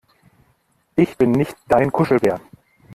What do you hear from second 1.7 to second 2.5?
Kuschelbär!